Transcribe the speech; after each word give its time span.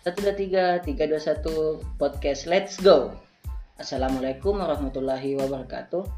Satu 0.00 0.24
dua 0.24 0.32
tiga, 0.32 0.64
tiga 0.80 1.04
dua 1.04 1.20
satu 1.20 1.76
podcast 2.00 2.48
Let's 2.48 2.80
Go. 2.80 3.12
Assalamualaikum 3.76 4.56
warahmatullahi 4.56 5.36
wabarakatuh. 5.36 6.08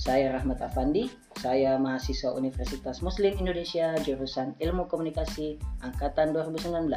Saya 0.00 0.32
Rahmat 0.32 0.56
Afandi, 0.64 1.12
saya 1.36 1.76
mahasiswa 1.76 2.32
Universitas 2.32 3.04
Muslim 3.04 3.36
Indonesia 3.36 3.92
jurusan 4.00 4.56
Ilmu 4.56 4.88
Komunikasi 4.88 5.60
angkatan 5.84 6.32
2019. 6.32 6.88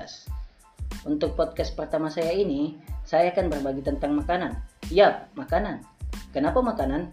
Untuk 1.12 1.36
podcast 1.36 1.75
pertama 1.75 2.07
saya 2.07 2.32
ini, 2.32 2.80
saya 3.04 3.36
akan 3.36 3.52
berbagi 3.52 3.84
tentang 3.84 4.16
makanan. 4.16 4.56
Ya, 4.88 5.28
makanan. 5.36 5.84
Kenapa 6.32 6.64
makanan? 6.64 7.12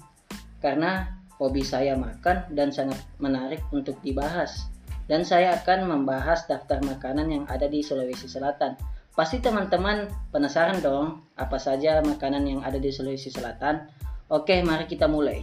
Karena 0.63 1.19
hobi 1.43 1.67
saya 1.67 1.99
makan 1.99 2.47
dan 2.55 2.71
sangat 2.71 3.03
menarik 3.19 3.59
untuk 3.75 3.99
dibahas. 4.07 4.71
Dan 5.11 5.27
saya 5.27 5.59
akan 5.59 5.91
membahas 5.91 6.47
daftar 6.47 6.79
makanan 6.87 7.27
yang 7.27 7.45
ada 7.51 7.67
di 7.67 7.83
Sulawesi 7.83 8.31
Selatan 8.31 8.95
Pasti 9.17 9.41
teman-teman 9.41 10.13
penasaran 10.29 10.85
dong 10.85 11.25
apa 11.41 11.57
saja 11.57 12.05
makanan 12.05 12.45
yang 12.45 12.61
ada 12.61 12.77
di 12.77 12.93
Sulawesi 12.93 13.33
Selatan. 13.33 13.89
Oke, 14.29 14.61
mari 14.61 14.85
kita 14.85 15.09
mulai. 15.09 15.41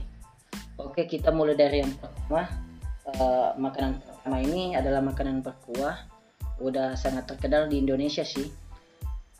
Oke, 0.77 1.09
kita 1.09 1.33
mulai 1.33 1.57
dari 1.57 1.81
yang 1.81 1.89
pertama. 1.97 2.45
Uh, 3.01 3.49
makanan 3.57 3.97
pertama 3.97 4.37
ini 4.45 4.77
adalah 4.77 5.01
makanan 5.01 5.41
berkuah. 5.41 6.05
Udah 6.61 6.93
sangat 6.93 7.25
terkenal 7.25 7.65
di 7.65 7.81
Indonesia 7.81 8.21
sih. 8.21 8.45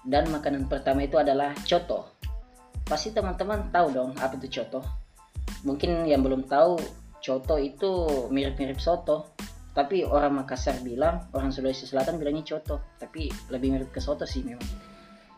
Dan 0.02 0.34
makanan 0.34 0.66
pertama 0.66 1.06
itu 1.06 1.22
adalah 1.22 1.54
coto. 1.70 2.18
Pasti 2.90 3.14
teman-teman 3.14 3.70
tahu 3.70 3.94
dong 3.94 4.12
apa 4.18 4.34
itu 4.42 4.50
coto. 4.50 4.82
Mungkin 5.62 6.10
yang 6.10 6.26
belum 6.26 6.50
tahu, 6.50 6.82
coto 7.22 7.62
itu 7.62 7.92
mirip-mirip 8.34 8.82
soto 8.82 9.30
tapi 9.74 10.06
orang 10.06 10.46
Makassar 10.46 10.86
bilang 10.86 11.34
orang 11.34 11.50
Sulawesi 11.50 11.90
Selatan 11.90 12.22
bilangnya 12.22 12.46
coto. 12.46 12.94
Tapi 13.02 13.26
lebih 13.50 13.74
mirip 13.74 13.90
ke 13.90 13.98
soto 13.98 14.30
sih 14.30 14.46
memang. 14.46 14.70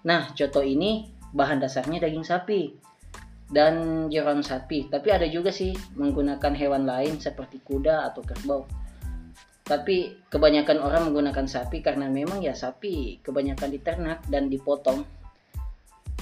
Nah 0.03 0.35
coto 0.35 0.59
ini 0.59 1.07
bahan 1.31 1.63
dasarnya 1.63 2.03
daging 2.03 2.27
sapi 2.27 2.75
dan 3.47 4.05
jeroan 4.11 4.43
sapi. 4.43 4.91
Tapi 4.91 5.07
ada 5.07 5.23
juga 5.31 5.55
sih 5.55 5.71
menggunakan 5.95 6.51
hewan 6.51 6.83
lain 6.83 7.15
seperti 7.23 7.63
kuda 7.63 8.11
atau 8.11 8.21
kerbau. 8.27 8.67
Tapi 9.65 10.27
kebanyakan 10.27 10.83
orang 10.83 11.09
menggunakan 11.09 11.47
sapi 11.47 11.79
karena 11.79 12.11
memang 12.11 12.43
ya 12.43 12.53
sapi 12.53 13.23
kebanyakan 13.23 13.71
diternak 13.71 14.19
dan 14.27 14.51
dipotong. 14.51 15.07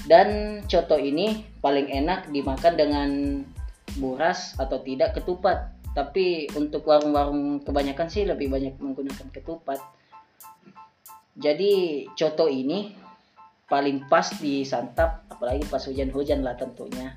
Dan 0.05 0.61
coto 0.69 1.01
ini 1.01 1.41
paling 1.59 1.89
enak 1.89 2.29
dimakan 2.29 2.73
dengan 2.77 3.09
buras 3.97 4.53
atau 4.61 4.77
tidak 4.85 5.17
ketupat 5.17 5.73
tapi 5.93 6.49
untuk 6.57 6.89
warung-warung 6.89 7.61
kebanyakan 7.61 8.09
sih 8.09 8.25
lebih 8.25 8.49
banyak 8.49 8.77
menggunakan 8.81 9.29
ketupat. 9.29 9.77
Jadi 11.37 12.05
coto 12.13 12.49
ini 12.49 12.93
paling 13.69 14.05
pas 14.09 14.25
disantap 14.37 15.25
apalagi 15.29 15.65
pas 15.69 15.81
hujan-hujan 15.85 16.41
lah 16.41 16.57
tentunya. 16.57 17.13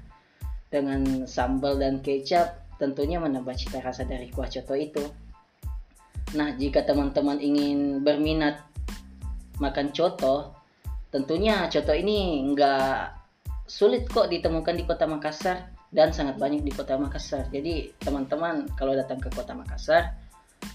Dengan 0.68 1.24
sambal 1.24 1.80
dan 1.80 2.04
kecap 2.04 2.76
tentunya 2.76 3.16
menambah 3.16 3.56
cita 3.56 3.80
rasa 3.80 4.04
dari 4.04 4.28
kuah 4.28 4.48
coto 4.48 4.76
itu. 4.76 5.04
Nah 6.36 6.52
jika 6.52 6.84
teman-teman 6.84 7.40
ingin 7.40 8.04
berminat 8.04 8.60
makan 9.56 9.88
coto 9.96 10.52
tentunya 11.08 11.64
coto 11.72 11.96
ini 11.96 12.44
nggak 12.52 13.16
sulit 13.64 14.04
kok 14.04 14.28
ditemukan 14.28 14.76
di 14.76 14.84
kota 14.84 15.08
Makassar 15.08 15.75
dan 15.94 16.10
sangat 16.10 16.36
banyak 16.40 16.66
di 16.66 16.72
kota 16.74 16.98
Makassar. 16.98 17.46
Jadi 17.54 17.94
teman-teman 18.02 18.66
kalau 18.74 18.96
datang 18.96 19.22
ke 19.22 19.30
kota 19.30 19.54
Makassar 19.54 20.18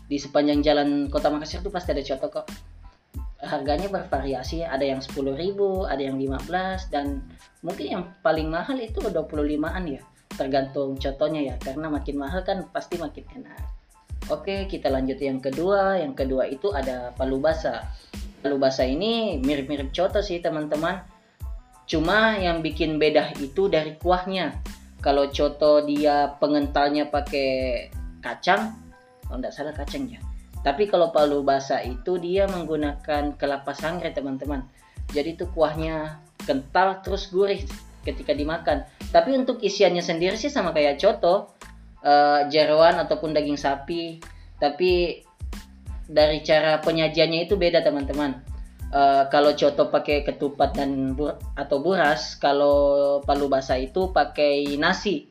di 0.07 0.15
sepanjang 0.15 0.63
jalan 0.63 1.11
kota 1.11 1.27
Makassar 1.27 1.63
itu 1.63 1.71
pasti 1.73 1.91
ada 1.91 2.03
coto 2.03 2.27
kok. 2.41 2.47
Harganya 3.41 3.89
bervariasi, 3.89 4.61
ada 4.61 4.85
yang 4.85 5.01
10.000, 5.01 5.33
ada 5.89 5.97
yang 5.97 6.13
15 6.21 6.93
dan 6.93 7.25
mungkin 7.65 7.85
yang 7.89 8.03
paling 8.21 8.53
mahal 8.53 8.77
itu 8.77 9.01
25-an 9.01 9.83
ya. 9.89 10.01
Tergantung 10.37 10.95
contohnya 10.95 11.41
ya, 11.41 11.55
karena 11.57 11.89
makin 11.89 12.21
mahal 12.21 12.45
kan 12.45 12.69
pasti 12.69 13.01
makin 13.01 13.25
enak. 13.41 13.65
Oke, 14.29 14.69
kita 14.69 14.93
lanjut 14.93 15.17
yang 15.17 15.41
kedua. 15.41 15.97
Yang 15.97 16.13
kedua 16.23 16.45
itu 16.47 16.69
ada 16.69 17.11
palu 17.17 17.41
basa. 17.41 17.89
Palu 18.45 18.61
basa 18.61 18.85
ini 18.85 19.41
mirip-mirip 19.41 19.89
coto 19.89 20.21
sih 20.21 20.37
teman-teman. 20.37 21.01
Cuma 21.89 22.37
yang 22.37 22.61
bikin 22.61 23.01
beda 23.01 23.33
itu 23.41 23.67
dari 23.67 23.97
kuahnya 23.97 24.53
kalau 25.01 25.27
coto 25.33 25.83
dia 25.83 26.37
pengentalnya 26.37 27.09
pakai 27.09 27.89
kacang 28.21 28.77
kalau 29.25 29.41
tidak 29.41 29.53
salah 29.53 29.73
kacang 29.73 30.05
ya 30.07 30.21
tapi 30.61 30.85
kalau 30.85 31.09
palu 31.09 31.41
basah 31.41 31.81
itu 31.81 32.21
dia 32.21 32.45
menggunakan 32.45 33.33
kelapa 33.33 33.73
sangrai 33.73 34.13
teman-teman. 34.13 34.61
Jadi 35.09 35.33
itu 35.33 35.49
kuahnya 35.49 36.21
kental 36.45 37.01
terus 37.01 37.33
gurih 37.33 37.65
ketika 38.05 38.31
dimakan. 38.37 38.85
Tapi 39.09 39.33
untuk 39.41 39.57
isiannya 39.57 40.05
sendiri 40.05 40.37
sih 40.37 40.53
sama 40.53 40.69
kayak 40.69 41.01
coto 41.01 41.49
uh, 42.05 42.45
jeroan 42.53 43.01
ataupun 43.01 43.33
daging 43.33 43.57
sapi. 43.57 44.21
Tapi 44.61 45.25
dari 46.05 46.45
cara 46.45 46.77
penyajiannya 46.77 47.49
itu 47.49 47.57
beda 47.57 47.81
teman-teman 47.81 48.50
uh, 48.91 49.23
kalau 49.31 49.55
coto 49.55 49.89
pakai 49.89 50.23
ketupat 50.27 50.75
dan 50.75 51.15
bur 51.15 51.39
atau 51.55 51.79
buras 51.79 52.35
kalau 52.37 53.19
palu 53.23 53.47
basah 53.47 53.79
itu 53.79 54.11
pakai 54.11 54.75
nasi. 54.77 55.27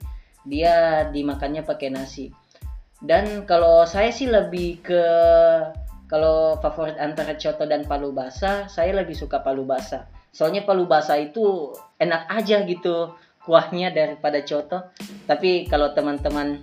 Dia 0.48 1.06
dimakannya 1.12 1.62
pakai 1.62 1.92
nasi. 1.92 2.32
Dan 3.00 3.48
kalau 3.48 3.84
saya 3.88 4.12
sih 4.12 4.28
lebih 4.28 4.84
ke 4.84 5.04
kalau 6.10 6.58
favorit 6.58 6.98
antara 6.98 7.38
coto 7.38 7.64
dan 7.64 7.86
palu 7.86 8.10
basah 8.10 8.66
saya 8.66 8.92
lebih 8.96 9.16
suka 9.16 9.40
palu 9.40 9.64
basah. 9.64 10.08
Soalnya 10.32 10.66
palu 10.66 10.84
basah 10.84 11.16
itu 11.20 11.72
enak 12.00 12.28
aja 12.28 12.64
gitu 12.66 13.14
kuahnya 13.44 13.92
daripada 13.92 14.40
coto. 14.44 14.92
Tapi 15.24 15.68
kalau 15.68 15.92
teman-teman 15.96 16.60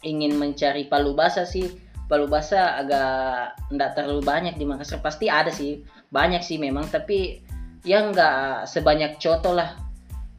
ingin 0.00 0.34
mencari 0.38 0.88
palu 0.88 1.12
basah 1.12 1.44
sih 1.44 1.68
palu 2.10 2.26
basah 2.26 2.82
agak 2.82 3.54
enggak 3.70 3.90
terlalu 3.94 4.22
banyak 4.26 4.54
di 4.58 4.66
Makassar. 4.66 4.98
Pasti 4.98 5.30
ada 5.30 5.54
sih 5.54 5.78
banyak 6.10 6.42
sih 6.42 6.58
memang 6.58 6.90
tapi 6.90 7.40
ya 7.86 8.04
nggak 8.10 8.66
sebanyak 8.68 9.16
coto 9.16 9.54
lah. 9.54 9.78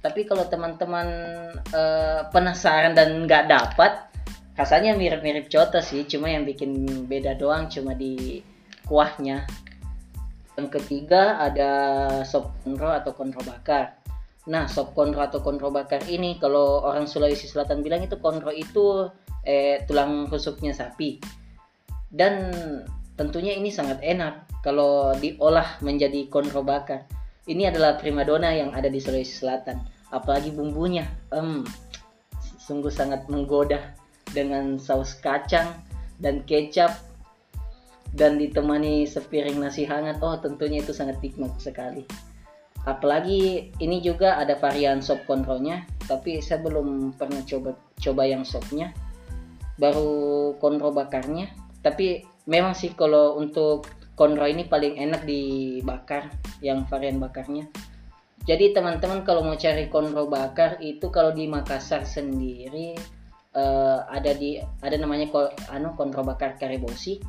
Tapi 0.02 0.26
kalau 0.26 0.46
teman-teman 0.50 1.08
uh, 1.74 2.26
penasaran 2.34 2.98
dan 2.98 3.26
nggak 3.26 3.48
dapat 3.48 4.12
rasanya 4.60 4.94
mirip-mirip 4.98 5.48
coto 5.48 5.80
sih. 5.80 6.06
Cuma 6.06 6.30
yang 6.30 6.44
bikin 6.44 7.06
beda 7.08 7.40
doang 7.40 7.72
cuma 7.72 7.96
di 7.96 8.44
kuahnya. 8.86 9.48
Yang 10.60 10.68
ketiga 10.82 11.40
ada 11.40 11.72
sop 12.28 12.52
konro 12.62 12.92
atau 12.92 13.16
konro 13.16 13.42
bakar. 13.46 13.96
Nah 14.50 14.68
sop 14.68 14.92
konro 14.98 15.22
atau 15.24 15.40
konro 15.40 15.72
bakar 15.72 16.04
ini 16.10 16.36
kalau 16.42 16.84
orang 16.84 17.08
Sulawesi 17.08 17.48
Selatan 17.48 17.86
bilang 17.86 18.04
itu 18.04 18.18
konro 18.20 18.52
itu 18.52 19.08
eh, 19.46 19.86
tulang 19.86 20.28
rusuknya 20.28 20.74
sapi. 20.74 21.22
Dan 22.12 22.52
tentunya 23.22 23.54
ini 23.54 23.70
sangat 23.70 24.02
enak 24.02 24.50
kalau 24.66 25.14
diolah 25.14 25.78
menjadi 25.86 26.26
konro 26.26 26.66
bakar. 26.66 27.06
Ini 27.46 27.70
adalah 27.70 28.02
primadona 28.02 28.50
yang 28.50 28.74
ada 28.74 28.90
di 28.90 28.98
Sulawesi 28.98 29.46
Selatan. 29.46 29.78
Apalagi 30.10 30.50
bumbunya, 30.50 31.06
um, 31.30 31.62
sungguh 32.58 32.90
sangat 32.90 33.30
menggoda 33.30 33.94
dengan 34.34 34.82
saus 34.82 35.14
kacang 35.22 35.70
dan 36.18 36.42
kecap 36.50 36.98
dan 38.18 38.42
ditemani 38.42 39.06
sepiring 39.06 39.62
nasi 39.62 39.86
hangat. 39.86 40.18
Oh, 40.26 40.38
tentunya 40.42 40.82
itu 40.82 40.90
sangat 40.90 41.22
nikmat 41.22 41.54
sekali. 41.62 42.02
Apalagi 42.90 43.70
ini 43.78 44.02
juga 44.02 44.42
ada 44.42 44.58
varian 44.58 45.06
sop 45.06 45.22
konronya, 45.30 45.86
tapi 46.10 46.42
saya 46.42 46.66
belum 46.66 47.14
pernah 47.14 47.46
coba 47.46 47.78
coba 48.02 48.24
yang 48.26 48.42
sopnya. 48.42 48.90
Baru 49.78 50.54
konro 50.58 50.90
bakarnya, 50.90 51.50
tapi 51.86 52.26
memang 52.46 52.74
sih 52.74 52.94
kalau 52.98 53.38
untuk 53.38 53.90
konro 54.14 54.46
ini 54.46 54.70
paling 54.70 55.02
enak 55.02 55.26
dibakar 55.26 56.30
yang 56.62 56.86
varian 56.86 57.18
bakarnya. 57.18 57.66
Jadi 58.42 58.74
teman-teman 58.74 59.22
kalau 59.22 59.46
mau 59.46 59.54
cari 59.54 59.86
konro 59.90 60.26
bakar 60.26 60.82
itu 60.82 61.14
kalau 61.14 61.30
di 61.30 61.46
Makassar 61.46 62.06
sendiri 62.06 62.98
uh, 63.54 64.02
ada 64.10 64.34
di 64.34 64.58
ada 64.82 64.98
namanya 64.98 65.30
anu 65.70 65.94
konro 65.94 66.26
bakar 66.26 66.58
Karibosi 66.58 67.22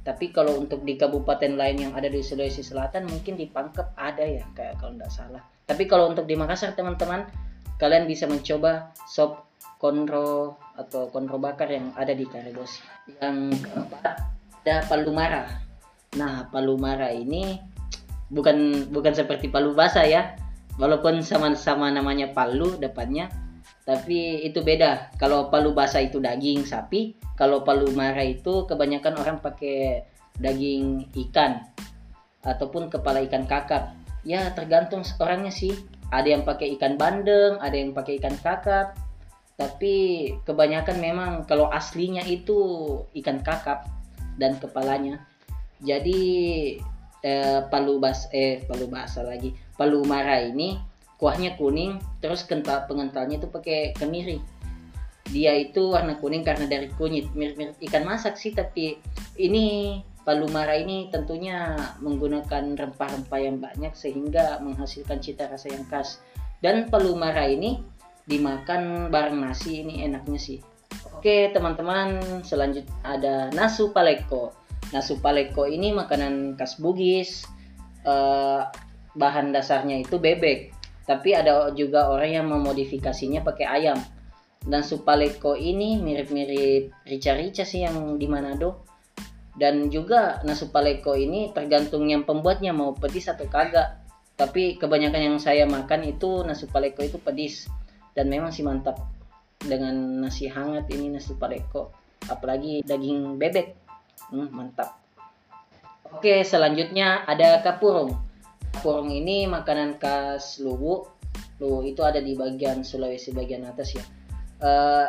tapi 0.00 0.32
kalau 0.32 0.56
untuk 0.56 0.80
di 0.86 0.96
kabupaten 0.96 1.60
lain 1.60 1.90
yang 1.90 1.92
ada 1.92 2.08
di 2.08 2.24
Sulawesi 2.24 2.64
Selatan 2.64 3.04
mungkin 3.04 3.36
di 3.36 3.50
Pangkep 3.50 3.98
ada 3.98 4.24
ya 4.24 4.46
kayak 4.56 4.80
kalau 4.80 4.96
tidak 4.96 5.12
salah. 5.12 5.42
Tapi 5.66 5.84
kalau 5.90 6.10
untuk 6.10 6.24
di 6.24 6.34
Makassar 6.38 6.72
teman-teman 6.72 7.28
kalian 7.76 8.08
bisa 8.08 8.24
mencoba 8.24 8.94
sop 9.04 9.50
konro 9.76 10.56
atau 10.76 11.08
konro 11.12 11.36
bakar 11.36 11.68
yang 11.68 11.92
ada 11.98 12.16
di 12.16 12.24
Karibosi 12.24 12.80
yang 13.20 13.52
keempat 13.52 14.39
ada 14.64 14.84
palumara. 14.86 15.48
Nah, 16.20 16.48
palumara 16.52 17.08
ini 17.08 17.56
bukan 18.28 18.88
bukan 18.92 19.16
seperti 19.16 19.48
palu 19.48 19.72
basah 19.72 20.04
ya. 20.04 20.36
Walaupun 20.76 21.20
sama-sama 21.20 21.92
namanya 21.92 22.32
palu 22.32 22.76
depannya, 22.80 23.28
tapi 23.84 24.44
itu 24.48 24.64
beda. 24.64 25.12
Kalau 25.20 25.52
palu 25.52 25.76
basah 25.76 26.00
itu 26.00 26.16
daging 26.20 26.64
sapi, 26.64 27.16
kalau 27.36 27.64
palu 27.64 27.92
mara 27.92 28.24
itu 28.24 28.64
kebanyakan 28.64 29.16
orang 29.20 29.36
pakai 29.40 30.08
daging 30.40 31.08
ikan 31.28 31.64
ataupun 32.44 32.88
kepala 32.88 33.20
ikan 33.28 33.44
kakap. 33.44 33.96
ya 34.20 34.52
tergantung 34.52 35.00
orangnya 35.16 35.48
sih 35.48 35.72
ada 36.12 36.28
yang 36.28 36.44
pakai 36.44 36.76
ikan 36.76 37.00
bandeng 37.00 37.56
ada 37.56 37.72
yang 37.72 37.96
pakai 37.96 38.20
ikan 38.20 38.36
kakap 38.36 38.92
tapi 39.56 40.28
kebanyakan 40.44 41.00
memang 41.00 41.30
kalau 41.48 41.72
aslinya 41.72 42.20
itu 42.28 42.60
ikan 43.16 43.40
kakap 43.40 43.99
dan 44.40 44.56
kepalanya. 44.56 45.20
Jadi 45.84 46.20
eh, 47.20 47.60
palu 47.68 48.00
bas 48.00 48.32
eh 48.32 48.64
palu 48.64 48.88
lagi. 48.88 49.52
Palu 49.76 50.00
mara 50.08 50.40
ini 50.40 50.80
kuahnya 51.20 51.60
kuning 51.60 52.00
terus 52.24 52.48
kental 52.48 52.88
pengentalnya 52.88 53.36
itu 53.36 53.48
pakai 53.52 53.92
kemiri. 53.92 54.40
Dia 55.28 55.54
itu 55.60 55.92
warna 55.92 56.16
kuning 56.16 56.42
karena 56.42 56.64
dari 56.64 56.88
kunyit. 56.96 57.28
Mirip-mirip 57.36 57.76
ikan 57.84 58.08
masak 58.08 58.40
sih 58.40 58.56
tapi 58.56 58.96
ini 59.36 60.00
palu 60.24 60.48
mara 60.48 60.76
ini 60.76 61.12
tentunya 61.12 61.76
menggunakan 62.00 62.76
rempah-rempah 62.76 63.40
yang 63.40 63.60
banyak 63.60 63.92
sehingga 63.92 64.58
menghasilkan 64.64 65.20
cita 65.20 65.48
rasa 65.48 65.68
yang 65.68 65.84
khas. 65.92 66.24
Dan 66.60 66.88
palu 66.92 67.16
mara 67.16 67.48
ini 67.48 67.80
dimakan 68.28 69.08
bareng 69.08 69.40
nasi 69.40 69.80
ini 69.80 70.04
enaknya 70.04 70.36
sih 70.36 70.60
oke 71.14 71.36
teman-teman 71.52 72.20
selanjutnya 72.42 72.94
ada 73.04 73.34
nasu 73.52 73.92
paleko. 73.94 74.54
Nasu 74.90 75.20
paleko 75.22 75.68
ini 75.68 75.94
makanan 75.94 76.58
khas 76.58 76.78
Bugis. 76.80 77.46
Eh, 78.06 78.62
bahan 79.10 79.52
dasarnya 79.52 80.00
itu 80.00 80.16
bebek 80.16 80.80
tapi 81.10 81.34
ada 81.34 81.74
juga 81.74 82.06
orang 82.06 82.30
yang 82.30 82.46
memodifikasinya 82.46 83.42
pakai 83.42 83.66
ayam. 83.66 83.98
Nasu 84.70 85.02
paleko 85.02 85.58
ini 85.58 85.98
mirip-mirip 85.98 86.94
rica-rica 87.02 87.66
sih 87.66 87.82
yang 87.82 88.14
di 88.14 88.30
Manado. 88.30 88.86
Dan 89.50 89.90
juga 89.90 90.38
nasu 90.46 90.70
paleko 90.70 91.18
ini 91.18 91.50
tergantung 91.50 92.06
yang 92.06 92.22
pembuatnya 92.22 92.70
mau 92.70 92.94
pedis 92.94 93.26
atau 93.26 93.50
kagak. 93.50 93.98
Tapi 94.38 94.78
kebanyakan 94.78 95.34
yang 95.34 95.38
saya 95.42 95.66
makan 95.66 96.06
itu 96.06 96.46
nasu 96.46 96.70
paleko 96.70 97.02
itu 97.02 97.18
pedis 97.18 97.66
dan 98.14 98.30
memang 98.30 98.54
sih 98.54 98.62
mantap 98.62 98.96
dengan 99.60 100.24
nasi 100.24 100.48
hangat 100.48 100.88
ini 100.88 101.12
nasi 101.12 101.36
paleko 101.36 101.92
apalagi 102.28 102.84
daging 102.84 103.36
bebek. 103.40 103.76
Hmm, 104.30 104.48
mantap. 104.52 105.00
Oke 106.10 106.42
selanjutnya 106.42 107.22
ada 107.24 107.62
kapurung. 107.62 108.18
Kapurung 108.74 109.10
ini 109.10 109.46
makanan 109.46 109.98
khas 109.98 110.58
Luwu. 110.62 111.06
Luwu 111.62 111.86
itu 111.86 112.02
ada 112.02 112.18
di 112.18 112.34
bagian 112.34 112.82
Sulawesi 112.82 113.30
bagian 113.30 113.66
atas 113.66 113.94
ya. 113.94 114.04
Uh, 114.60 115.06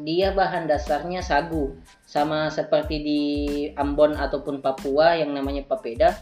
dia 0.00 0.32
bahan 0.32 0.70
dasarnya 0.70 1.20
sagu 1.20 1.74
sama 2.06 2.48
seperti 2.48 2.96
di 3.02 3.22
Ambon 3.74 4.16
ataupun 4.16 4.62
Papua 4.64 5.18
yang 5.18 5.34
namanya 5.34 5.66
papeda. 5.66 6.16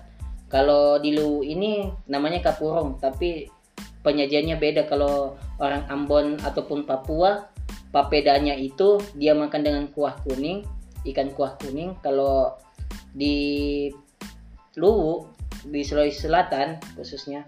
Kalau 0.48 0.96
di 0.98 1.14
Luwu 1.14 1.44
ini 1.44 1.86
namanya 2.08 2.40
kapurung 2.52 2.96
tapi 2.98 3.46
penyajiannya 4.02 4.56
beda. 4.56 4.82
Kalau 4.88 5.36
orang 5.60 5.84
Ambon 5.92 6.40
ataupun 6.40 6.88
Papua 6.88 7.57
papedanya 7.90 8.54
itu 8.54 9.00
dia 9.16 9.32
makan 9.32 9.64
dengan 9.64 9.84
kuah 9.92 10.16
kuning 10.24 10.64
ikan 11.06 11.30
kuah 11.34 11.54
kuning. 11.60 11.94
Kalau 12.02 12.58
di 13.14 13.88
Luwu 14.78 15.26
di 15.66 15.82
Sulawesi 15.82 16.28
Selatan 16.28 16.78
khususnya 16.94 17.42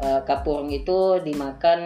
uh, 0.00 0.20
kapurung 0.28 0.68
itu 0.68 1.22
dimakan 1.24 1.80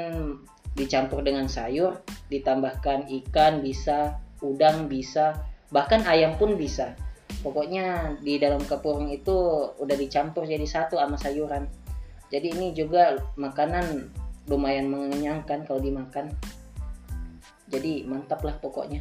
dicampur 0.72 1.20
dengan 1.22 1.46
sayur 1.46 2.00
ditambahkan 2.32 3.06
ikan 3.22 3.60
bisa 3.60 4.18
udang 4.42 4.88
bisa 4.88 5.38
bahkan 5.70 6.02
ayam 6.08 6.34
pun 6.36 6.58
bisa. 6.58 6.98
Pokoknya 7.42 8.18
di 8.22 8.38
dalam 8.38 8.62
kapurung 8.62 9.10
itu 9.10 9.34
udah 9.74 9.96
dicampur 9.98 10.46
jadi 10.46 10.62
satu 10.62 10.98
sama 11.00 11.18
sayuran. 11.18 11.66
Jadi 12.30 12.54
ini 12.54 12.72
juga 12.72 13.18
makanan 13.36 14.08
lumayan 14.48 14.90
mengenyangkan 14.90 15.62
kalau 15.66 15.78
dimakan 15.78 16.32
jadi 17.72 18.04
mantap 18.04 18.44
lah 18.44 18.60
pokoknya. 18.60 19.00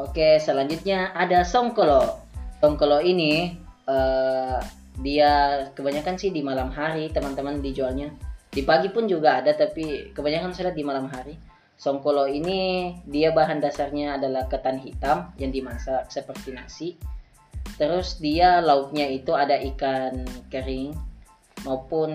Oke 0.00 0.40
selanjutnya 0.40 1.12
ada 1.12 1.44
songkolo. 1.44 2.24
Songkolo 2.64 3.04
ini 3.04 3.52
uh, 3.84 4.58
dia 5.04 5.66
kebanyakan 5.76 6.16
sih 6.16 6.32
di 6.32 6.40
malam 6.40 6.72
hari 6.72 7.12
teman-teman 7.12 7.60
dijualnya. 7.60 8.08
Di 8.48 8.64
pagi 8.64 8.88
pun 8.88 9.04
juga 9.04 9.44
ada 9.44 9.52
tapi 9.52 10.10
kebanyakan 10.16 10.56
saya 10.56 10.72
di 10.72 10.82
malam 10.82 11.06
hari. 11.12 11.36
Songkolo 11.78 12.26
ini 12.26 12.90
dia 13.06 13.30
bahan 13.30 13.62
dasarnya 13.62 14.18
adalah 14.18 14.50
ketan 14.50 14.82
hitam 14.82 15.30
yang 15.38 15.54
dimasak 15.54 16.10
seperti 16.10 16.50
nasi. 16.50 16.88
Terus 17.78 18.18
dia 18.18 18.58
lauknya 18.58 19.06
itu 19.06 19.30
ada 19.36 19.54
ikan 19.54 20.26
kering 20.50 20.90
maupun 21.62 22.10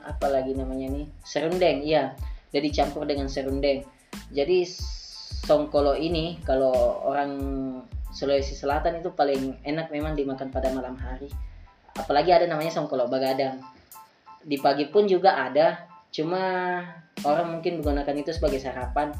apa 0.00 0.32
lagi 0.32 0.56
namanya 0.56 0.88
nih? 0.88 1.06
Serundeng 1.20 1.84
iya. 1.84 2.16
Jadi 2.52 2.68
campur 2.72 3.04
dengan 3.04 3.28
serundeng. 3.28 3.84
Jadi 4.32 4.64
songkolo 5.32 5.96
ini 5.96 6.36
kalau 6.44 7.00
orang 7.08 7.32
Sulawesi 8.12 8.52
Selatan 8.52 9.00
itu 9.00 9.08
paling 9.16 9.64
enak 9.64 9.88
memang 9.88 10.12
dimakan 10.12 10.52
pada 10.52 10.68
malam 10.68 10.92
hari. 11.00 11.32
Apalagi 11.96 12.28
ada 12.28 12.44
namanya 12.44 12.68
songkolo 12.68 13.08
bagadang. 13.08 13.64
Di 14.44 14.60
pagi 14.60 14.92
pun 14.92 15.08
juga 15.08 15.40
ada 15.40 15.88
cuma 16.12 16.76
orang 17.24 17.56
mungkin 17.56 17.80
menggunakan 17.80 18.12
itu 18.20 18.36
sebagai 18.36 18.60
sarapan. 18.60 19.16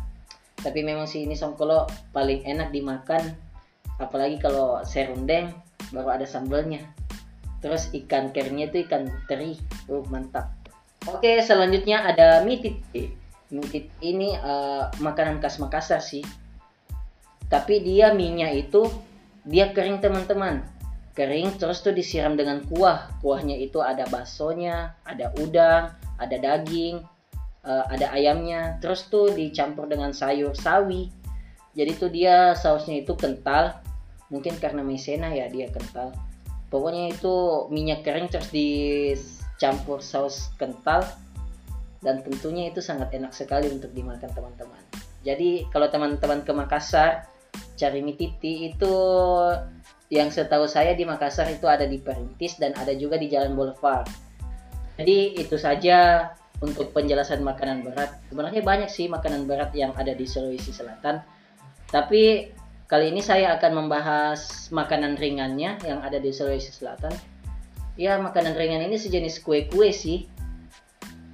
Tapi 0.61 0.85
memang 0.85 1.09
sih 1.09 1.25
ini 1.25 1.33
songkolo 1.33 1.89
paling 2.13 2.45
enak 2.45 2.69
dimakan 2.69 3.33
apalagi 3.97 4.37
kalau 4.37 4.85
serundeng 4.85 5.53
baru 5.95 6.17
ada 6.17 6.27
sambalnya 6.27 6.83
terus 7.63 7.95
ikan 7.95 8.35
keringnya 8.35 8.69
itu 8.69 8.85
ikan 8.85 9.09
teri. 9.31 9.57
Uh 9.89 10.05
mantap. 10.13 10.53
Oke 11.09 11.41
selanjutnya 11.41 12.05
ada 12.05 12.45
mitit 12.45 12.79
mitit 13.53 13.93
ini 14.01 14.33
uh, 14.41 14.89
makanan 14.99 15.39
khas 15.39 15.61
Makassar 15.61 16.01
sih. 16.01 16.25
Tapi 17.53 17.85
dia 17.85 18.17
minyak 18.17 18.67
itu 18.67 18.89
dia 19.45 19.71
kering 19.77 20.01
teman-teman. 20.01 20.65
Kering 21.13 21.61
terus 21.61 21.85
tuh 21.85 21.93
disiram 21.93 22.33
dengan 22.33 22.65
kuah. 22.65 23.13
Kuahnya 23.21 23.61
itu 23.61 23.85
ada 23.85 24.09
baksonya 24.09 24.97
ada 25.05 25.29
udang 25.37 25.93
ada 26.17 26.37
daging 26.41 27.05
uh, 27.69 27.85
ada 27.93 28.09
ayamnya. 28.17 28.81
Terus 28.81 29.13
tuh 29.13 29.37
dicampur 29.37 29.85
dengan 29.85 30.17
sayur 30.17 30.57
sawi. 30.57 31.13
Jadi 31.77 31.93
tuh 32.01 32.09
dia 32.09 32.57
sausnya 32.57 33.05
itu 33.05 33.13
kental. 33.13 33.77
Mungkin 34.33 34.57
karena 34.57 34.81
maizena 34.81 35.29
ya 35.29 35.53
dia 35.53 35.69
kental. 35.69 36.17
Pokoknya 36.73 37.13
itu 37.13 37.69
minyak 37.69 38.01
kering 38.01 38.33
terus 38.33 38.49
dicampur 38.49 40.01
saus 40.01 40.49
kental 40.57 41.05
dan 42.03 42.21
tentunya 42.21 42.69
itu 42.69 42.83
sangat 42.83 43.15
enak 43.15 43.33
sekali 43.33 43.71
untuk 43.71 43.95
dimakan 43.95 44.29
teman-teman 44.31 44.83
jadi 45.23 45.67
kalau 45.71 45.89
teman-teman 45.89 46.43
ke 46.43 46.53
Makassar 46.53 47.31
cari 47.79 48.03
mie 48.03 48.19
titi 48.19 48.69
itu 48.75 48.95
yang 50.13 50.29
setahu 50.29 50.69
saya 50.69 50.93
di 50.93 51.09
Makassar 51.09 51.49
itu 51.49 51.65
ada 51.71 51.89
di 51.89 51.97
Perintis 52.03 52.61
dan 52.61 52.77
ada 52.77 52.93
juga 52.93 53.17
di 53.17 53.31
Jalan 53.31 53.55
Boulevard 53.55 54.11
jadi 55.01 55.39
itu 55.41 55.57
saja 55.57 56.31
untuk 56.63 56.95
penjelasan 56.95 57.43
makanan 57.43 57.87
berat 57.87 58.19
sebenarnya 58.29 58.63
banyak 58.63 58.91
sih 58.91 59.09
makanan 59.09 59.49
berat 59.49 59.73
yang 59.73 59.95
ada 59.97 60.13
di 60.13 60.29
Sulawesi 60.29 60.71
Selatan 60.71 61.23
tapi 61.89 62.53
Kali 62.93 63.09
ini 63.09 63.25
saya 63.25 63.57
akan 63.57 63.73
membahas 63.73 64.69
makanan 64.69 65.17
ringannya 65.17 65.81
yang 65.81 66.05
ada 66.05 66.21
di 66.21 66.29
Sulawesi 66.29 66.77
Selatan. 66.77 67.09
Ya, 67.97 68.21
makanan 68.21 68.53
ringan 68.53 68.85
ini 68.85 69.01
sejenis 69.01 69.41
kue-kue 69.41 69.89
sih. 69.97 70.29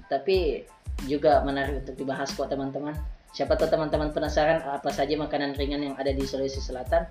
Tapi 0.09 0.65
juga 1.07 1.45
menarik 1.45 1.85
untuk 1.87 1.95
dibahas 1.95 2.33
kok 2.35 2.50
teman-teman. 2.50 2.97
Siapa 3.31 3.55
tahu 3.55 3.71
teman-teman 3.71 4.11
penasaran 4.11 4.65
apa 4.65 4.88
saja 4.88 5.15
makanan 5.15 5.55
ringan 5.55 5.85
yang 5.85 5.95
ada 6.00 6.11
di 6.11 6.25
Sulawesi 6.25 6.65
Selatan? 6.65 7.05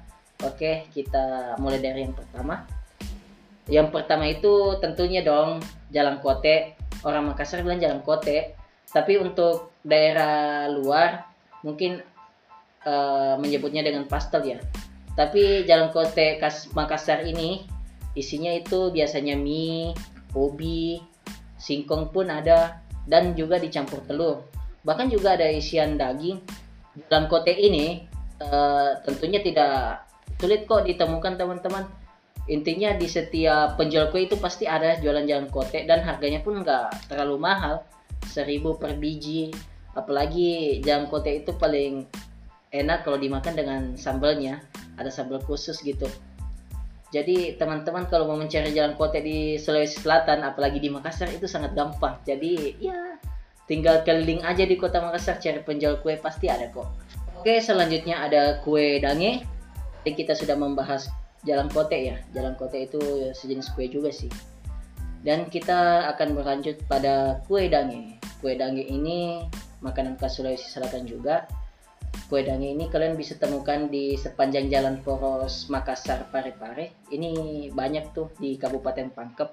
Oke, 0.43 0.89
kita 0.91 1.55
mulai 1.61 1.79
dari 1.79 2.03
yang 2.03 2.17
pertama. 2.17 2.65
Yang 3.69 3.87
pertama 3.93 4.25
itu 4.27 4.77
tentunya 4.81 5.21
dong 5.21 5.61
jalan 5.93 6.17
kote. 6.19 6.77
Orang 7.05 7.29
Makassar 7.29 7.61
bilang 7.61 7.79
jalan 7.79 8.01
kote. 8.01 8.57
Tapi 8.89 9.21
untuk 9.21 9.77
daerah 9.85 10.65
luar 10.71 11.29
mungkin 11.61 12.01
uh, 12.85 13.35
menyebutnya 13.37 13.85
dengan 13.85 14.09
pastel 14.09 14.57
ya. 14.57 14.59
Tapi 15.17 15.65
jalan 15.65 15.89
kote 15.89 16.37
Kas 16.37 16.69
Makassar 16.73 17.25
ini 17.25 17.65
isinya 18.17 18.53
itu 18.53 18.89
biasanya 18.89 19.37
mie, 19.37 19.93
ubi, 20.33 21.01
singkong 21.57 22.09
pun 22.13 22.29
ada 22.29 22.81
dan 23.07 23.33
juga 23.33 23.57
dicampur 23.57 24.03
telur. 24.05 24.45
Bahkan 24.83 25.07
juga 25.09 25.39
ada 25.39 25.47
isian 25.47 25.95
daging. 25.95 26.43
Dalam 27.07 27.31
kote 27.31 27.55
ini 27.55 28.03
uh, 28.43 28.99
tentunya 29.01 29.39
tidak 29.41 30.05
sulit 30.37 30.67
kok 30.67 30.85
ditemukan 30.85 31.39
teman-teman. 31.39 31.87
Intinya 32.47 32.95
di 32.95 33.11
setiap 33.11 33.75
penjual 33.75 34.07
kue 34.07 34.23
itu 34.23 34.39
pasti 34.39 34.63
ada 34.63 34.95
jualan 34.99 35.27
jalan 35.27 35.51
kote 35.51 35.83
dan 35.83 35.99
harganya 36.03 36.39
pun 36.39 36.63
nggak 36.63 37.11
terlalu 37.11 37.35
mahal, 37.39 37.83
seribu 38.23 38.79
per 38.79 38.95
biji. 38.95 39.51
Apalagi 39.97 40.79
jalan 40.85 41.11
kote 41.11 41.43
itu 41.43 41.51
paling 41.57 42.07
enak 42.71 43.03
kalau 43.03 43.19
dimakan 43.19 43.53
dengan 43.55 43.81
sambalnya 43.95 44.63
ada 44.99 45.07
sambal 45.07 45.39
khusus 45.43 45.79
gitu 45.83 46.07
Jadi 47.07 47.55
teman-teman 47.55 48.03
kalau 48.11 48.27
mau 48.27 48.35
mencari 48.35 48.75
jalan 48.75 48.91
kote 48.99 49.23
di 49.23 49.55
Sulawesi 49.55 50.03
Selatan, 50.03 50.43
apalagi 50.43 50.83
di 50.83 50.91
Makassar 50.91 51.31
itu 51.31 51.47
sangat 51.47 51.71
gampang. 51.71 52.19
Jadi 52.27 52.75
ya 52.83 53.15
tinggal 53.63 54.03
keliling 54.03 54.43
aja 54.43 54.67
di 54.67 54.75
kota 54.75 54.99
Makassar 54.99 55.39
cari 55.39 55.63
penjual 55.63 56.03
kue 56.03 56.19
pasti 56.19 56.51
ada 56.51 56.67
kok. 56.67 56.87
Oke 57.39 57.63
selanjutnya 57.63 58.27
ada 58.27 58.59
kue 58.59 58.99
dange. 58.99 59.47
Jadi 60.03 60.11
kita 60.19 60.35
sudah 60.35 60.59
membahas 60.59 61.07
jalan 61.47 61.71
kote 61.71 61.95
ya. 61.95 62.19
Jalan 62.35 62.59
kote 62.59 62.75
itu 62.83 62.99
sejenis 63.31 63.71
kue 63.71 63.87
juga 63.87 64.11
sih. 64.11 64.31
Dan 65.23 65.47
kita 65.47 66.11
akan 66.11 66.35
berlanjut 66.35 66.75
pada 66.91 67.39
kue 67.47 67.71
dange. 67.71 68.19
Kue 68.43 68.59
dange 68.59 68.83
ini 68.83 69.47
makanan 69.79 70.19
khas 70.19 70.39
Sulawesi 70.39 70.67
Selatan 70.67 71.07
juga 71.07 71.47
Kue 72.25 72.41
dange 72.41 72.73
ini 72.73 72.89
kalian 72.89 73.13
bisa 73.13 73.37
temukan 73.37 73.85
di 73.85 74.17
sepanjang 74.17 74.73
jalan 74.73 74.97
Poros 75.05 75.69
Makassar 75.69 76.25
Parepare. 76.33 77.05
Ini 77.13 77.31
banyak 77.69 78.17
tuh 78.17 78.33
di 78.41 78.57
Kabupaten 78.57 79.13
Pangkep. 79.13 79.49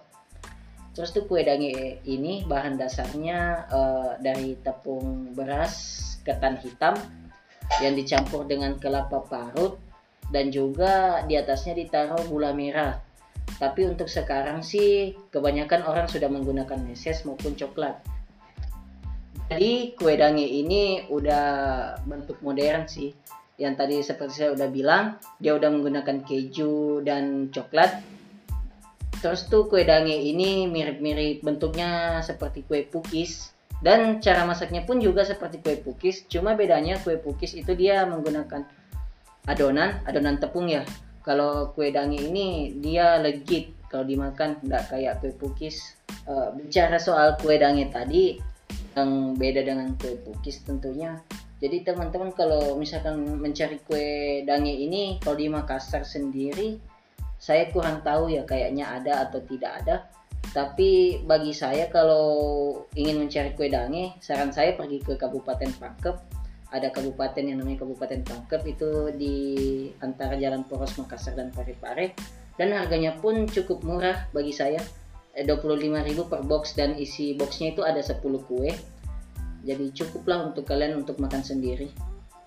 Terus 0.97 1.13
tuh 1.13 1.29
kue 1.29 1.45
dange 1.45 2.01
ini 2.09 2.47
bahan 2.49 2.81
dasarnya 2.81 3.69
uh, 3.69 4.11
dari 4.23 4.57
tepung 4.63 5.37
beras 5.37 6.01
ketan 6.25 6.57
hitam 6.63 6.97
yang 7.85 7.93
dicampur 7.99 8.49
dengan 8.49 8.79
kelapa 8.81 9.21
parut 9.27 9.77
dan 10.33 10.49
juga 10.49 11.21
di 11.29 11.37
atasnya 11.37 11.77
ditaruh 11.77 12.25
gula 12.31 12.57
merah. 12.57 12.97
Tapi 13.61 13.87
untuk 13.87 14.09
sekarang 14.09 14.65
sih 14.65 15.13
kebanyakan 15.29 15.85
orang 15.85 16.07
sudah 16.09 16.33
menggunakan 16.33 16.81
meses 16.81 17.23
maupun 17.29 17.53
coklat 17.55 18.14
jadi 19.45 19.93
kue 19.93 20.17
dange 20.17 20.47
ini 20.47 21.05
udah 21.13 21.47
bentuk 22.09 22.41
modern 22.41 22.89
sih. 22.89 23.13
Yang 23.55 23.75
tadi 23.79 23.97
seperti 24.03 24.35
saya 24.35 24.51
udah 24.57 24.69
bilang, 24.73 25.05
dia 25.39 25.55
udah 25.55 25.71
menggunakan 25.71 26.27
keju 26.27 27.05
dan 27.07 27.53
coklat. 27.55 28.03
Terus 29.23 29.47
tuh 29.47 29.71
kue 29.71 29.87
dange 29.87 30.17
ini 30.17 30.67
mirip-mirip 30.67 31.45
bentuknya 31.45 32.19
seperti 32.25 32.65
kue 32.67 32.89
pukis. 32.89 33.53
Dan 33.85 34.25
cara 34.25 34.49
masaknya 34.49 34.83
pun 34.89 34.97
juga 34.97 35.29
seperti 35.29 35.61
kue 35.61 35.77
pukis, 35.77 36.25
cuma 36.25 36.57
bedanya 36.57 36.97
kue 37.05 37.21
pukis 37.21 37.53
itu 37.53 37.77
dia 37.77 38.09
menggunakan 38.09 38.65
adonan, 39.45 40.01
adonan 40.09 40.41
tepung 40.41 40.73
ya. 40.73 40.89
Kalau 41.21 41.73
kue 41.77 41.93
dange 41.93 42.17
ini 42.17 42.81
dia 42.81 43.21
legit 43.21 43.77
kalau 43.93 44.09
dimakan 44.09 44.57
nggak 44.65 44.89
kayak 44.89 45.21
kue 45.21 45.37
pukis. 45.37 46.01
Uh, 46.25 46.57
bicara 46.57 46.97
soal 46.97 47.37
kue 47.37 47.61
dange 47.61 47.93
tadi, 47.93 48.41
yang 48.95 49.35
beda 49.35 49.67
dengan 49.67 49.95
kue 49.99 50.15
pukis 50.23 50.63
tentunya. 50.63 51.19
Jadi 51.59 51.87
teman-teman 51.87 52.31
kalau 52.35 52.79
misalkan 52.79 53.21
mencari 53.39 53.79
kue 53.83 54.43
dange 54.47 54.71
ini 54.71 55.19
kalau 55.23 55.39
di 55.39 55.47
Makassar 55.51 56.03
sendiri 56.07 56.79
saya 57.39 57.69
kurang 57.75 58.01
tahu 58.01 58.31
ya 58.33 58.47
kayaknya 58.47 58.89
ada 58.89 59.29
atau 59.29 59.43
tidak 59.43 59.83
ada. 59.83 59.97
Tapi 60.55 61.21
bagi 61.25 61.51
saya 61.51 61.91
kalau 61.91 62.27
ingin 62.95 63.27
mencari 63.27 63.57
kue 63.59 63.67
dange 63.67 64.15
saran 64.23 64.55
saya 64.55 64.79
pergi 64.79 65.03
ke 65.03 65.19
Kabupaten 65.19 65.71
Pangkep. 65.77 66.17
Ada 66.75 66.91
kabupaten 66.91 67.47
yang 67.47 67.63
namanya 67.63 67.87
Kabupaten 67.87 68.27
Pangkep 68.27 68.63
itu 68.67 68.91
di 69.15 69.37
antara 70.03 70.35
Jalan 70.35 70.67
Poros 70.67 70.99
Makassar 70.99 71.39
dan 71.39 71.55
Parepare. 71.55 72.19
Dan 72.59 72.75
harganya 72.75 73.15
pun 73.15 73.47
cukup 73.47 73.87
murah 73.87 74.27
bagi 74.35 74.51
saya 74.51 74.83
25.000 75.35 75.91
eh, 75.99 76.27
per 76.31 76.41
box 76.47 76.79
dan 76.79 76.95
isi 76.95 77.35
boxnya 77.35 77.75
itu 77.75 77.83
ada 77.83 77.99
10 77.99 78.23
kue. 78.47 78.71
Jadi 79.65 79.91
cukuplah 79.91 80.47
untuk 80.47 80.69
kalian 80.69 81.03
untuk 81.03 81.19
makan 81.19 81.43
sendiri. 81.43 81.91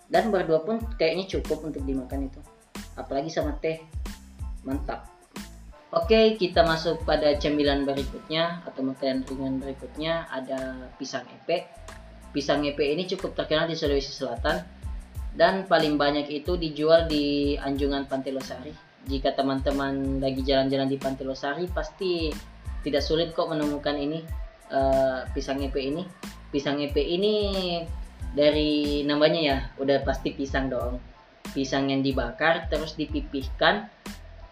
Dan 0.07 0.31
berdua 0.31 0.63
pun 0.63 0.79
kayaknya 0.95 1.27
cukup 1.27 1.67
untuk 1.67 1.83
dimakan 1.83 2.31
itu. 2.31 2.39
Apalagi 2.95 3.27
sama 3.27 3.59
teh. 3.59 3.83
Mantap. 4.63 5.03
Oke 5.91 6.35
kita 6.35 6.67
masuk 6.67 7.07
pada 7.07 7.31
cemilan 7.39 7.87
berikutnya 7.87 8.63
atau 8.63 8.83
makanan 8.87 9.27
ringan 9.27 9.59
berikutnya. 9.59 10.31
Ada 10.31 10.91
pisang 10.95 11.27
epe. 11.27 11.67
Pisang 12.31 12.63
epe 12.63 12.87
ini 12.87 13.03
cukup 13.03 13.35
terkenal 13.35 13.67
di 13.67 13.75
Sulawesi 13.75 14.15
Selatan. 14.15 14.63
Dan 15.37 15.67
paling 15.69 15.99
banyak 15.99 16.31
itu 16.33 16.55
dijual 16.57 17.05
di 17.05 17.53
Anjungan 17.59 18.07
Pantai 18.07 18.31
Losari. 18.33 18.73
Jika 19.07 19.37
teman-teman 19.37 20.19
lagi 20.19 20.41
jalan-jalan 20.41 20.89
di 20.89 20.97
Pantai 20.97 21.23
Losari 21.23 21.65
pasti 21.69 22.27
tidak 22.87 23.03
sulit 23.03 23.35
kok 23.35 23.51
menemukan 23.51 23.99
ini 23.99 24.23
uh, 24.71 25.27
pisang 25.35 25.59
epe 25.59 25.83
ini. 25.83 26.07
Pisang 26.47 26.79
epe 26.79 27.03
ini 27.03 27.35
dari 28.31 29.03
namanya 29.03 29.39
ya 29.43 29.57
udah 29.83 30.07
pasti 30.07 30.31
pisang 30.31 30.71
dong. 30.71 31.03
Pisang 31.51 31.91
yang 31.91 31.99
dibakar 31.99 32.71
terus 32.71 32.95
dipipihkan 32.95 33.91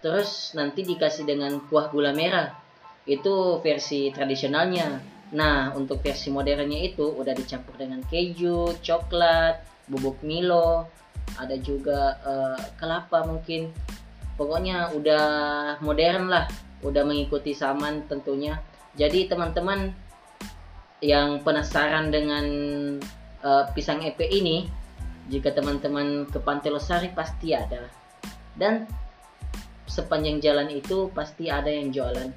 terus 0.04 0.54
nanti 0.54 0.84
dikasih 0.84 1.24
dengan 1.24 1.64
kuah 1.72 1.88
gula 1.88 2.12
merah. 2.12 2.52
Itu 3.08 3.64
versi 3.64 4.12
tradisionalnya. 4.12 5.00
Nah 5.32 5.72
untuk 5.72 6.04
versi 6.04 6.28
modernnya 6.28 6.84
itu 6.84 7.08
udah 7.08 7.32
dicampur 7.32 7.80
dengan 7.80 8.04
keju 8.04 8.76
coklat 8.84 9.64
bubuk 9.88 10.20
milo 10.26 10.90
ada 11.40 11.56
juga 11.56 12.20
uh, 12.20 12.60
kelapa 12.76 13.24
mungkin. 13.24 13.72
Pokoknya 14.36 14.92
udah 14.92 15.28
modern 15.80 16.28
lah 16.28 16.44
udah 16.84 17.04
mengikuti 17.08 17.56
zaman 17.56 18.08
tentunya. 18.10 18.60
Jadi 18.96 19.28
teman-teman 19.28 19.92
yang 21.04 21.44
penasaran 21.44 22.10
dengan 22.10 22.46
uh, 23.44 23.64
pisang 23.76 24.02
epe 24.02 24.26
ini 24.26 24.66
jika 25.28 25.52
teman-teman 25.52 26.26
ke 26.30 26.40
Pantai 26.40 26.72
Losari 26.72 27.12
pasti 27.12 27.52
ada. 27.52 27.86
Dan 28.56 28.88
sepanjang 29.86 30.40
jalan 30.40 30.72
itu 30.72 31.12
pasti 31.12 31.52
ada 31.52 31.68
yang 31.68 31.92
jualan. 31.92 32.30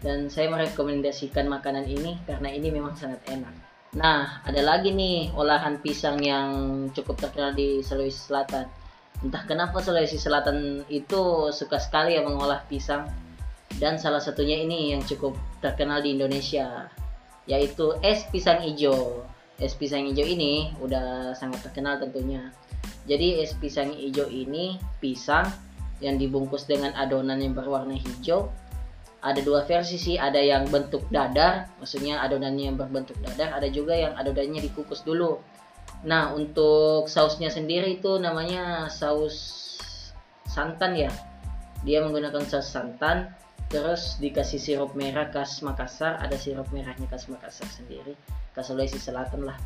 Dan 0.00 0.28
saya 0.28 0.52
merekomendasikan 0.52 1.48
makanan 1.48 1.88
ini 1.88 2.20
karena 2.28 2.52
ini 2.52 2.68
memang 2.68 2.96
sangat 2.96 3.20
enak. 3.28 3.54
Nah 3.96 4.44
ada 4.44 4.60
lagi 4.60 4.92
nih 4.92 5.32
olahan 5.32 5.80
pisang 5.80 6.20
yang 6.20 6.48
cukup 6.92 7.16
terkenal 7.16 7.56
di 7.56 7.80
Sulawesi 7.80 8.28
Selatan. 8.28 8.68
Entah 9.24 9.42
kenapa 9.48 9.80
Sulawesi 9.80 10.20
Selatan 10.20 10.84
itu 10.92 11.48
suka 11.48 11.80
sekali 11.80 12.12
ya 12.12 12.20
mengolah 12.20 12.64
pisang 12.68 13.08
dan 13.76 14.00
salah 14.00 14.22
satunya 14.22 14.62
ini 14.62 14.96
yang 14.96 15.04
cukup 15.04 15.36
terkenal 15.60 16.00
di 16.00 16.16
Indonesia 16.16 16.88
yaitu 17.46 17.94
es 18.02 18.26
pisang 18.28 18.58
hijau. 18.62 19.22
Es 19.56 19.72
pisang 19.72 20.04
hijau 20.04 20.26
ini 20.26 20.74
udah 20.82 21.32
sangat 21.32 21.64
terkenal 21.64 21.96
tentunya. 22.02 22.52
Jadi 23.06 23.40
es 23.40 23.54
pisang 23.56 23.94
hijau 23.94 24.26
ini 24.26 24.76
pisang 24.98 25.46
yang 26.02 26.20
dibungkus 26.20 26.68
dengan 26.68 26.92
adonan 26.98 27.40
yang 27.40 27.54
berwarna 27.54 27.94
hijau. 27.96 28.50
Ada 29.22 29.42
dua 29.42 29.64
versi 29.64 29.96
sih 29.96 30.20
ada 30.20 30.38
yang 30.38 30.68
bentuk 30.68 31.08
dadar 31.08 31.66
maksudnya 31.80 32.20
adonannya 32.22 32.70
yang 32.70 32.76
berbentuk 32.78 33.16
dadar 33.24 33.58
ada 33.58 33.66
juga 33.72 33.96
yang 33.96 34.12
adonannya 34.14 34.60
dikukus 34.62 35.02
dulu. 35.02 35.40
Nah 36.04 36.36
untuk 36.36 37.08
sausnya 37.08 37.48
sendiri 37.48 37.98
itu 37.98 38.20
namanya 38.20 38.92
saus 38.92 39.64
santan 40.46 40.98
ya. 40.98 41.10
Dia 41.82 42.04
menggunakan 42.04 42.44
saus 42.44 42.68
santan 42.70 43.32
terus 43.66 44.16
dikasih 44.22 44.62
sirup 44.62 44.94
merah 44.94 45.26
khas 45.34 45.58
Makassar 45.62 46.22
ada 46.22 46.38
sirup 46.38 46.70
merahnya 46.70 47.10
khas 47.10 47.26
Makassar 47.26 47.66
sendiri 47.66 48.14
khas 48.54 48.70
Sulawesi 48.70 48.96
Selatan 48.96 49.44
lah. 49.44 49.58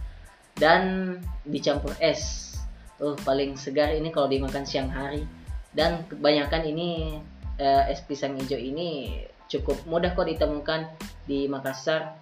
Dan 0.56 1.16
dicampur 1.46 1.94
es. 2.02 2.52
Uh 3.00 3.16
paling 3.24 3.56
segar 3.56 3.92
ini 3.92 4.12
kalau 4.12 4.28
dimakan 4.28 4.64
siang 4.64 4.90
hari. 4.90 5.24
Dan 5.70 6.04
kebanyakan 6.10 6.66
ini 6.66 7.20
eh, 7.60 7.92
es 7.92 8.02
pisang 8.02 8.34
hijau 8.34 8.58
ini 8.58 9.22
cukup 9.46 9.78
mudah 9.86 10.16
kok 10.16 10.26
ditemukan 10.26 10.90
di 11.28 11.46
Makassar. 11.46 12.16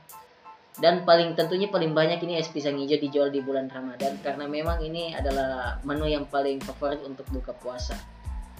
Dan 0.79 1.03
paling 1.03 1.35
tentunya 1.35 1.67
paling 1.67 1.91
banyak 1.91 2.23
ini 2.23 2.39
es 2.39 2.51
pisang 2.53 2.79
hijau 2.79 3.01
dijual 3.01 3.31
di 3.33 3.43
bulan 3.43 3.67
Ramadan 3.67 4.19
karena 4.23 4.47
memang 4.47 4.79
ini 4.85 5.17
adalah 5.17 5.83
menu 5.83 6.07
yang 6.07 6.29
paling 6.31 6.63
favorit 6.63 7.03
untuk 7.03 7.27
buka 7.35 7.51
puasa 7.59 7.99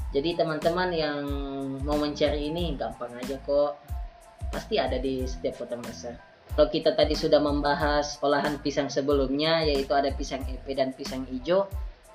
jadi 0.09 0.41
teman-teman 0.41 0.89
yang 0.89 1.21
mau 1.85 2.01
mencari 2.01 2.49
ini 2.49 2.73
gampang 2.81 3.13
aja 3.13 3.37
kok. 3.45 3.77
Pasti 4.49 4.81
ada 4.81 4.97
di 4.97 5.29
setiap 5.29 5.61
kota 5.61 5.77
Makassar. 5.77 6.17
Kalau 6.57 6.69
kita 6.73 6.97
tadi 6.97 7.13
sudah 7.13 7.39
membahas 7.39 8.17
olahan 8.25 8.57
pisang 8.65 8.89
sebelumnya 8.89 9.61
yaitu 9.69 9.93
ada 9.93 10.09
pisang 10.17 10.41
epe 10.49 10.73
dan 10.73 10.97
pisang 10.97 11.29
hijau 11.29 11.69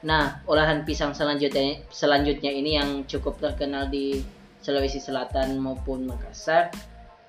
nah 0.03 0.43
olahan 0.51 0.83
pisang 0.83 1.15
selanjutnya 1.15 1.79
selanjutnya 1.88 2.51
ini 2.51 2.75
yang 2.75 3.07
cukup 3.07 3.39
terkenal 3.39 3.88
di 3.88 4.19
Sulawesi 4.59 5.00
Selatan 5.00 5.55
maupun 5.63 6.12
Makassar 6.12 6.75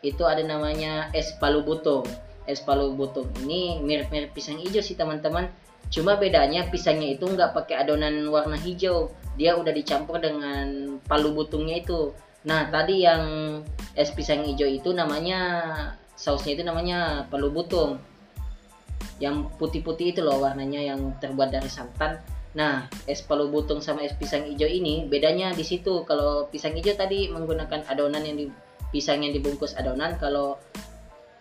itu 0.02 0.26
ada 0.26 0.42
namanya 0.42 1.08
es 1.14 1.32
palu 1.38 1.62
butung. 1.62 2.02
Es 2.44 2.60
palu 2.60 2.92
butung 2.98 3.30
ini 3.46 3.78
mirip-mirip 3.78 4.34
pisang 4.34 4.58
hijau 4.58 4.82
sih 4.82 4.98
teman-teman. 4.98 5.48
Cuma 5.88 6.18
bedanya 6.18 6.66
pisangnya 6.68 7.14
itu 7.14 7.24
nggak 7.24 7.54
pakai 7.54 7.86
adonan 7.86 8.26
warna 8.28 8.58
hijau 8.58 9.14
dia 9.34 9.58
udah 9.58 9.72
dicampur 9.74 10.22
dengan 10.22 10.98
palu 11.04 11.34
butungnya 11.34 11.82
itu 11.82 12.14
nah 12.44 12.68
tadi 12.68 13.04
yang 13.06 13.24
es 13.96 14.12
pisang 14.12 14.44
hijau 14.44 14.68
itu 14.68 14.92
namanya 14.92 15.40
sausnya 16.14 16.60
itu 16.60 16.62
namanya 16.62 17.24
palu 17.32 17.48
butung 17.50 17.98
yang 19.22 19.48
putih-putih 19.56 20.12
itu 20.12 20.20
loh 20.20 20.42
warnanya 20.42 20.82
yang 20.82 21.14
terbuat 21.22 21.54
dari 21.54 21.70
santan 21.70 22.20
Nah, 22.54 22.86
es 23.10 23.18
palu 23.18 23.50
butung 23.50 23.82
sama 23.82 24.06
es 24.06 24.14
pisang 24.14 24.46
hijau 24.46 24.70
ini 24.70 25.10
bedanya 25.10 25.50
di 25.50 25.66
situ. 25.66 26.06
Kalau 26.06 26.46
pisang 26.48 26.78
hijau 26.78 26.94
tadi 26.94 27.26
menggunakan 27.26 27.82
adonan 27.90 28.22
yang 28.22 28.38
di 28.38 28.46
pisang 28.94 29.26
yang 29.26 29.34
dibungkus 29.34 29.74
adonan, 29.74 30.14
kalau 30.22 30.54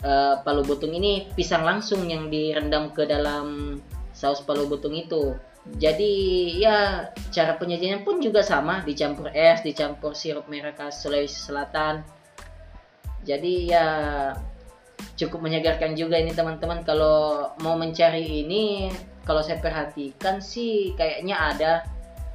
uh, 0.01 0.41
palu 0.41 0.65
butung 0.65 0.89
ini 0.89 1.29
pisang 1.37 1.61
langsung 1.61 2.09
yang 2.09 2.33
direndam 2.33 2.89
ke 2.97 3.05
dalam 3.05 3.77
saus 4.09 4.41
palu 4.41 4.65
butung 4.65 4.97
itu. 4.97 5.37
Jadi 5.63 6.11
ya 6.59 7.07
cara 7.31 7.55
penyajiannya 7.55 8.03
pun 8.03 8.19
juga 8.19 8.43
sama, 8.43 8.83
dicampur 8.83 9.31
es, 9.31 9.63
dicampur 9.63 10.11
sirup 10.11 10.51
merah 10.51 10.75
khas 10.75 10.99
Sulawesi 10.99 11.39
Selatan. 11.39 12.03
Jadi 13.23 13.71
ya 13.71 13.87
cukup 15.15 15.39
menyegarkan 15.47 15.95
juga 15.95 16.19
ini 16.19 16.35
teman-teman. 16.35 16.83
Kalau 16.83 17.51
mau 17.63 17.79
mencari 17.79 18.43
ini 18.43 18.91
kalau 19.23 19.39
saya 19.39 19.63
perhatikan 19.63 20.43
sih 20.43 20.91
kayaknya 20.99 21.39
ada 21.39 21.71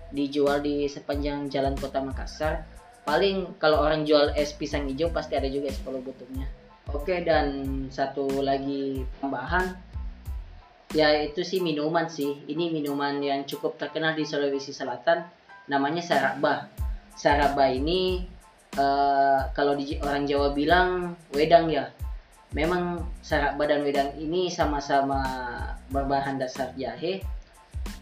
dijual 0.08 0.64
di 0.64 0.88
sepanjang 0.88 1.52
jalan 1.52 1.76
kota 1.76 2.00
Makassar. 2.00 2.64
Paling 3.04 3.60
kalau 3.60 3.84
orang 3.84 4.08
jual 4.08 4.32
es 4.36 4.56
pisang 4.56 4.88
hijau 4.88 5.12
pasti 5.12 5.36
ada 5.36 5.48
juga 5.52 5.68
es 5.68 5.80
polo 5.80 6.00
butungnya 6.00 6.48
oke 6.92 7.14
dan 7.24 7.46
satu 7.92 8.40
lagi 8.40 9.04
tambahan 9.20 9.76
ya 10.92 11.12
itu 11.24 11.44
sih 11.44 11.60
minuman 11.60 12.08
sih. 12.08 12.44
Ini 12.48 12.72
minuman 12.72 13.20
yang 13.20 13.44
cukup 13.44 13.76
terkenal 13.76 14.14
di 14.16 14.24
Sulawesi 14.24 14.72
Selatan. 14.72 15.24
Namanya 15.68 16.00
saraba. 16.00 16.68
Saraba 17.12 17.68
ini 17.68 18.24
uh, 18.78 19.50
kalau 19.52 19.76
di 19.76 19.98
orang 20.00 20.24
Jawa 20.24 20.54
bilang 20.56 21.16
wedang 21.34 21.68
ya. 21.68 21.92
Memang 22.56 23.04
saraba 23.20 23.68
dan 23.68 23.84
wedang 23.84 24.16
ini 24.16 24.48
sama-sama 24.48 25.20
berbahan 25.92 26.40
dasar 26.40 26.72
jahe. 26.80 27.20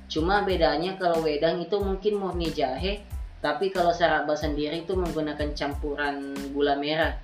Cuma 0.06 0.46
bedanya 0.46 0.94
kalau 0.94 1.26
wedang 1.26 1.58
itu 1.58 1.74
mungkin 1.82 2.22
murni 2.22 2.54
jahe 2.54 3.02
tapi 3.46 3.70
kalau 3.70 3.92
saraba 3.92 4.32
sendiri 4.32 4.82
itu 4.82 4.96
menggunakan 4.96 5.52
campuran 5.52 6.34
gula 6.50 6.74
merah 6.74 7.14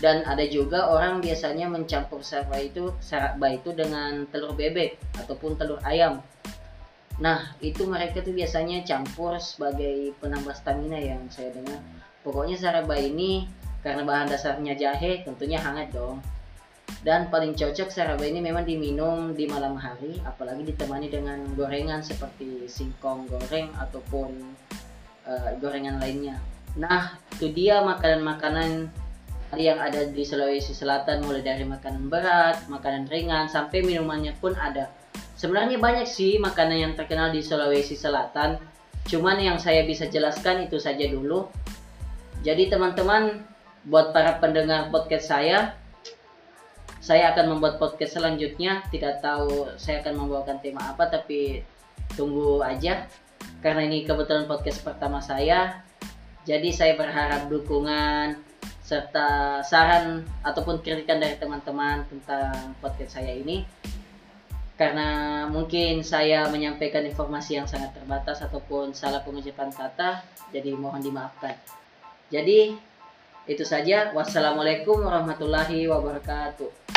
dan 0.00 0.24
ada 0.24 0.42
juga 0.48 0.88
orang 0.88 1.20
biasanya 1.20 1.68
mencampur 1.68 2.24
saraba 2.24 2.58
itu 2.58 2.94
saraba 3.02 3.52
itu 3.52 3.74
dengan 3.76 4.24
telur 4.30 4.56
bebek 4.56 4.96
ataupun 5.20 5.58
telur 5.60 5.82
ayam. 5.84 6.24
Nah 7.20 7.52
itu 7.60 7.84
mereka 7.84 8.24
tuh 8.24 8.32
biasanya 8.32 8.86
campur 8.88 9.36
sebagai 9.36 10.16
penambah 10.18 10.56
stamina 10.56 10.96
yang 10.96 11.28
saya 11.28 11.52
dengar. 11.52 11.78
Pokoknya 12.24 12.56
saraba 12.56 12.96
ini 12.96 13.46
karena 13.82 14.06
bahan 14.06 14.30
dasarnya 14.30 14.78
jahe 14.78 15.26
tentunya 15.26 15.60
hangat 15.60 15.92
dong. 15.92 16.22
Dan 17.02 17.30
paling 17.34 17.58
cocok 17.58 17.90
saraba 17.90 18.22
ini 18.22 18.38
memang 18.38 18.62
diminum 18.62 19.34
di 19.34 19.50
malam 19.50 19.74
hari 19.74 20.22
apalagi 20.22 20.62
ditemani 20.62 21.10
dengan 21.10 21.42
gorengan 21.58 21.98
seperti 21.98 22.70
singkong 22.70 23.26
goreng 23.26 23.74
ataupun 23.74 24.30
uh, 25.26 25.50
gorengan 25.58 25.98
lainnya. 25.98 26.38
Nah 26.78 27.18
itu 27.34 27.50
dia 27.50 27.82
makanan-makanan 27.82 29.01
yang 29.60 29.76
ada 29.76 30.08
di 30.08 30.24
Sulawesi 30.24 30.72
Selatan 30.72 31.28
mulai 31.28 31.44
dari 31.44 31.64
makanan 31.68 32.08
berat, 32.08 32.64
makanan 32.72 33.04
ringan 33.12 33.52
sampai 33.52 33.84
minumannya 33.84 34.32
pun 34.40 34.56
ada. 34.56 34.88
Sebenarnya 35.36 35.76
banyak 35.76 36.08
sih 36.08 36.40
makanan 36.40 36.78
yang 36.78 36.92
terkenal 36.96 37.28
di 37.28 37.44
Sulawesi 37.44 37.92
Selatan. 37.92 38.56
Cuman 39.04 39.36
yang 39.42 39.58
saya 39.60 39.84
bisa 39.84 40.08
jelaskan 40.08 40.64
itu 40.64 40.80
saja 40.80 41.04
dulu. 41.10 41.50
Jadi 42.40 42.72
teman-teman 42.72 43.44
buat 43.82 44.14
para 44.14 44.38
pendengar 44.38 44.94
podcast 44.94 45.26
saya 45.26 45.74
saya 47.02 47.34
akan 47.34 47.58
membuat 47.58 47.82
podcast 47.82 48.14
selanjutnya 48.14 48.86
tidak 48.94 49.18
tahu 49.18 49.66
saya 49.74 50.06
akan 50.06 50.22
membawakan 50.22 50.62
tema 50.62 50.94
apa 50.94 51.10
tapi 51.10 51.66
tunggu 52.14 52.62
aja 52.62 53.10
karena 53.58 53.90
ini 53.90 54.06
kebetulan 54.06 54.46
podcast 54.46 54.86
pertama 54.86 55.18
saya 55.18 55.82
jadi 56.46 56.70
saya 56.70 56.94
berharap 56.94 57.50
dukungan 57.50 58.38
serta 58.82 59.62
saran 59.62 60.26
ataupun 60.42 60.82
kritikan 60.82 61.22
dari 61.22 61.38
teman-teman 61.38 62.02
tentang 62.10 62.74
podcast 62.82 63.18
saya 63.18 63.32
ini. 63.32 63.62
Karena 64.74 65.44
mungkin 65.46 66.02
saya 66.02 66.50
menyampaikan 66.50 67.06
informasi 67.06 67.62
yang 67.62 67.70
sangat 67.70 67.94
terbatas 67.94 68.42
ataupun 68.42 68.90
salah 68.92 69.22
pengucapan 69.22 69.70
kata 69.70 70.26
jadi 70.50 70.74
mohon 70.74 70.98
dimaafkan. 70.98 71.54
Jadi 72.28 72.74
itu 73.46 73.64
saja. 73.66 74.10
Wassalamualaikum 74.10 75.02
warahmatullahi 75.02 75.86
wabarakatuh 75.86 76.91